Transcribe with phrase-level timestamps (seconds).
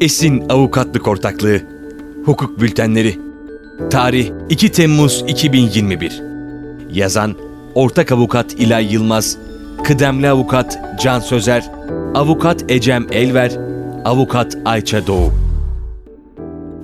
[0.00, 1.60] Esin Avukatlık Ortaklığı
[2.24, 3.14] Hukuk Bültenleri
[3.90, 6.22] Tarih 2 Temmuz 2021
[6.92, 7.34] Yazan
[7.74, 9.38] Ortak Avukat İlay Yılmaz
[9.84, 11.70] Kıdemli Avukat Can Sözer
[12.14, 13.52] Avukat Ecem Elver
[14.04, 15.32] Avukat Ayça Doğu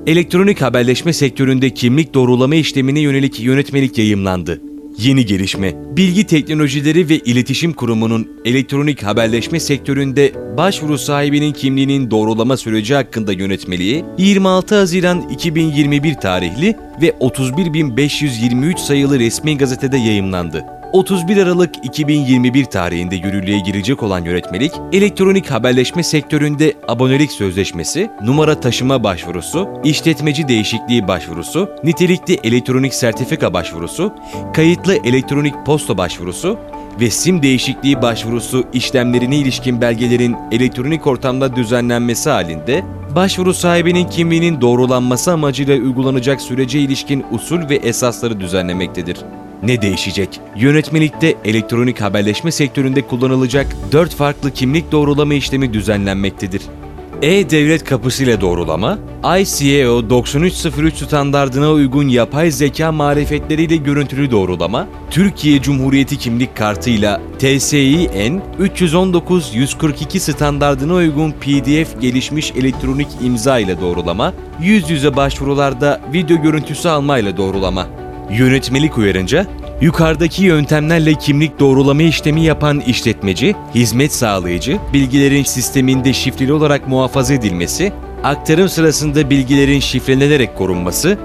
[0.06, 4.60] Elektronik haberleşme sektöründe kimlik doğrulama işlemine yönelik yönetmelik yayımlandı.
[4.98, 12.94] Yeni gelişme, Bilgi Teknolojileri ve İletişim Kurumu'nun elektronik haberleşme sektöründe başvuru sahibinin kimliğinin doğrulama süreci
[12.94, 20.81] hakkında yönetmeliği 26 Haziran 2021 tarihli ve 31.523 sayılı resmi gazetede yayımlandı.
[20.92, 29.04] 31 Aralık 2021 tarihinde yürürlüğe girecek olan yönetmelik, elektronik haberleşme sektöründe abonelik sözleşmesi, numara taşıma
[29.04, 34.12] başvurusu, işletmeci değişikliği başvurusu, nitelikli elektronik sertifika başvurusu,
[34.54, 36.58] kayıtlı elektronik posta başvurusu
[37.00, 45.32] ve sim değişikliği başvurusu işlemlerine ilişkin belgelerin elektronik ortamda düzenlenmesi halinde, başvuru sahibinin kimliğinin doğrulanması
[45.32, 49.16] amacıyla uygulanacak sürece ilişkin usul ve esasları düzenlemektedir.
[49.62, 50.40] Ne değişecek?
[50.56, 56.62] Yönetmelikte elektronik haberleşme sektöründe kullanılacak 4 farklı kimlik doğrulama işlemi düzenlenmektedir.
[57.22, 58.98] E-Devlet kapısıyla doğrulama,
[59.38, 70.18] ICAO 9303 standardına uygun yapay zeka marifetleriyle görüntülü doğrulama, Türkiye Cumhuriyeti kimlik kartıyla TSİN 319-142
[70.18, 77.36] standardına uygun PDF gelişmiş elektronik imza ile doğrulama, yüz yüze başvurularda video görüntüsü alma ile
[77.36, 78.01] doğrulama.
[78.32, 79.46] Yönetmelik uyarınca,
[79.80, 87.92] yukarıdaki yöntemlerle kimlik doğrulama işlemi yapan işletmeci, hizmet sağlayıcı, bilgilerin sisteminde şifreli olarak muhafaza edilmesi,
[88.24, 91.18] aktarım sırasında bilgilerin şifrelenerek korunması,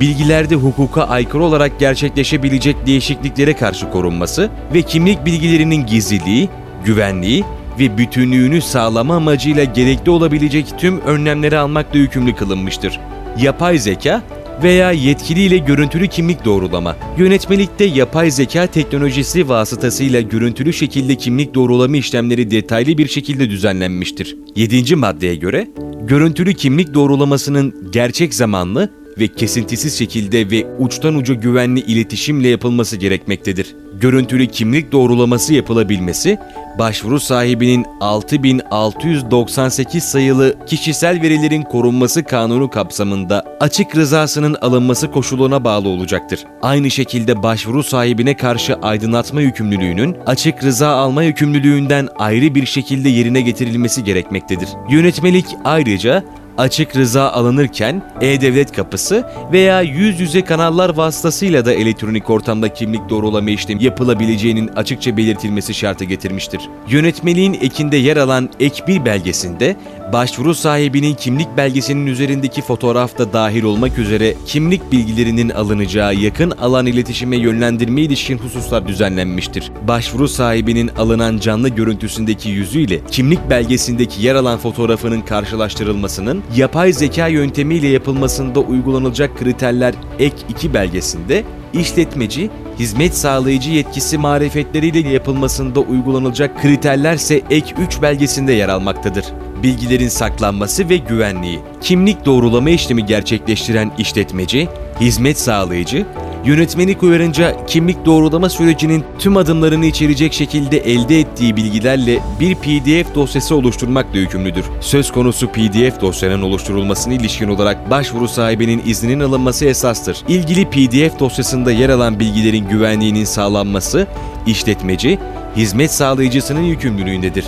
[0.00, 6.48] bilgilerde hukuka aykırı olarak gerçekleşebilecek değişikliklere karşı korunması ve kimlik bilgilerinin gizliliği,
[6.84, 7.44] güvenliği
[7.78, 13.00] ve bütünlüğünü sağlama amacıyla gerekli olabilecek tüm önlemleri almakla yükümlü kılınmıştır.
[13.38, 14.22] Yapay zeka
[14.62, 16.96] veya yetkiliyle görüntülü kimlik doğrulama.
[17.18, 24.36] Yönetmelikte yapay zeka teknolojisi vasıtasıyla görüntülü şekilde kimlik doğrulama işlemleri detaylı bir şekilde düzenlenmiştir.
[24.56, 24.96] 7.
[24.96, 25.68] maddeye göre
[26.02, 33.74] görüntülü kimlik doğrulamasının gerçek zamanlı ve kesintisiz şekilde ve uçtan uca güvenli iletişimle yapılması gerekmektedir.
[34.00, 36.38] Görüntülü kimlik doğrulaması yapılabilmesi,
[36.78, 46.44] başvuru sahibinin 6698 sayılı kişisel verilerin korunması kanunu kapsamında açık rızasının alınması koşuluna bağlı olacaktır.
[46.62, 53.40] Aynı şekilde başvuru sahibine karşı aydınlatma yükümlülüğünün açık rıza alma yükümlülüğünden ayrı bir şekilde yerine
[53.40, 54.68] getirilmesi gerekmektedir.
[54.90, 56.24] Yönetmelik ayrıca
[56.58, 63.50] açık rıza alınırken e-devlet kapısı veya yüz yüze kanallar vasıtasıyla da elektronik ortamda kimlik doğrulama
[63.50, 66.60] işlemi yapılabileceğinin açıkça belirtilmesi şartı getirmiştir.
[66.88, 69.76] Yönetmeliğin ekinde yer alan ek bir belgesinde
[70.12, 76.86] başvuru sahibinin kimlik belgesinin üzerindeki fotoğraf da dahil olmak üzere kimlik bilgilerinin alınacağı yakın alan
[76.86, 79.72] iletişime yönlendirme ilişkin hususlar düzenlenmiştir.
[79.88, 87.88] Başvuru sahibinin alınan canlı görüntüsündeki yüzüyle kimlik belgesindeki yer alan fotoğrafının karşılaştırılmasının yapay zeka yöntemiyle
[87.88, 97.74] yapılmasında uygulanılacak kriterler ek 2 belgesinde işletmeci, hizmet sağlayıcı yetkisi marifetleriyle yapılmasında uygulanılacak kriterlerse ek
[97.78, 99.24] 3 belgesinde yer almaktadır.
[99.62, 104.68] Bilgilerin saklanması ve güvenliği, kimlik doğrulama işlemi gerçekleştiren işletmeci,
[105.00, 106.06] hizmet sağlayıcı,
[106.44, 113.54] Yönetmelik uyarınca kimlik doğrulama sürecinin tüm adımlarını içerecek şekilde elde ettiği bilgilerle bir PDF dosyası
[113.54, 114.64] oluşturmakla yükümlüdür.
[114.80, 120.16] Söz konusu PDF dosyanın oluşturulmasına ilişkin olarak başvuru sahibinin izninin alınması esastır.
[120.28, 124.06] İlgili PDF dosyasında yer alan bilgilerin güvenliğinin sağlanması,
[124.46, 125.18] işletmeci,
[125.56, 127.44] hizmet sağlayıcısının yükümlülüğündedir.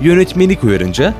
[0.00, 1.14] Yönetmelik uyarınca,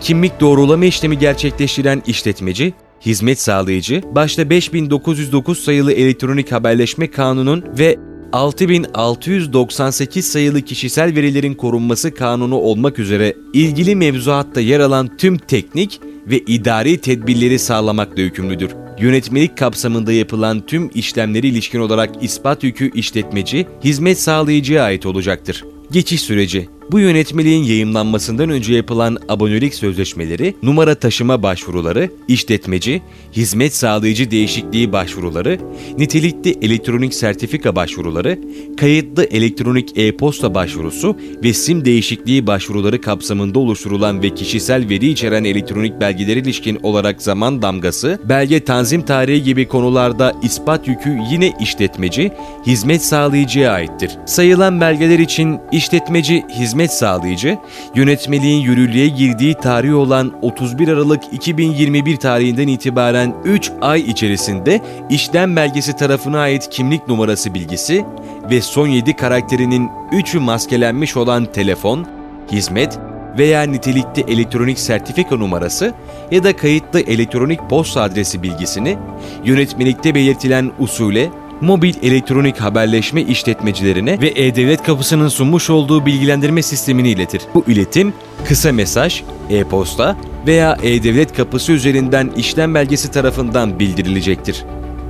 [0.00, 7.98] kimlik doğrulama işlemi gerçekleştiren işletmeci, hizmet sağlayıcı, başta 5909 sayılı elektronik haberleşme kanunun ve
[8.32, 16.38] 6698 sayılı kişisel verilerin korunması kanunu olmak üzere ilgili mevzuatta yer alan tüm teknik ve
[16.38, 18.70] idari tedbirleri sağlamakla yükümlüdür.
[18.98, 25.64] Yönetmelik kapsamında yapılan tüm işlemleri ilişkin olarak ispat yükü işletmeci, hizmet sağlayıcıya ait olacaktır.
[25.90, 33.02] Geçiş süreci bu yönetmeliğin yayımlanmasından önce yapılan abonelik sözleşmeleri, numara taşıma başvuruları, işletmeci,
[33.32, 35.58] hizmet sağlayıcı değişikliği başvuruları,
[35.98, 38.38] nitelikli elektronik sertifika başvuruları,
[38.80, 46.00] kayıtlı elektronik e-posta başvurusu ve sim değişikliği başvuruları kapsamında oluşturulan ve kişisel veri içeren elektronik
[46.00, 52.32] belgelere ilişkin olarak zaman damgası, belge tanzim tarihi gibi konularda ispat yükü yine işletmeci,
[52.66, 54.10] hizmet sağlayıcıya aittir.
[54.26, 57.58] Sayılan belgeler için işletmeci, hizmet hizmet sağlayıcı,
[57.94, 64.80] yönetmeliğin yürürlüğe girdiği tarih olan 31 Aralık 2021 tarihinden itibaren 3 ay içerisinde
[65.10, 68.04] işlem belgesi tarafına ait kimlik numarası bilgisi
[68.50, 72.06] ve son 7 karakterinin 3'ü maskelenmiş olan telefon,
[72.52, 72.98] hizmet
[73.38, 75.94] veya nitelikte elektronik sertifika numarası
[76.30, 78.98] ya da kayıtlı elektronik posta adresi bilgisini
[79.44, 81.30] yönetmelikte belirtilen usule
[81.60, 87.42] mobil elektronik haberleşme işletmecilerine ve E-Devlet Kapısı'nın sunmuş olduğu bilgilendirme sistemini iletir.
[87.54, 88.12] Bu iletim
[88.48, 90.16] kısa mesaj, e-posta
[90.46, 94.64] veya E-Devlet Kapısı üzerinden işlem belgesi tarafından bildirilecektir.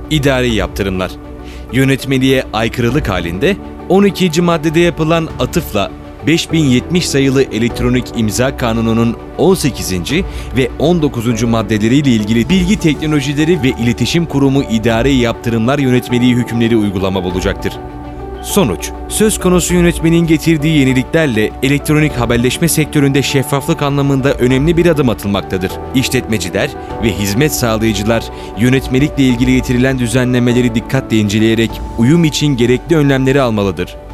[0.09, 1.11] İdari yaptırımlar
[1.73, 3.57] Yönetmeliğe aykırılık halinde
[3.89, 4.41] 12.
[4.41, 5.91] maddede yapılan atıfla
[6.27, 9.93] 5070 sayılı elektronik imza kanununun 18.
[10.57, 11.43] ve 19.
[11.43, 17.73] maddeleriyle ilgili Bilgi Teknolojileri ve İletişim Kurumu İdari Yaptırımlar Yönetmeliği hükümleri uygulama bulacaktır.
[18.43, 25.71] Sonuç, söz konusu yönetmenin getirdiği yeniliklerle elektronik haberleşme sektöründe şeffaflık anlamında önemli bir adım atılmaktadır.
[25.95, 26.69] İşletmeciler
[27.03, 28.23] ve hizmet sağlayıcılar
[28.59, 34.06] yönetmelikle ilgili getirilen düzenlemeleri dikkatle inceleyerek uyum için gerekli önlemleri almalıdır.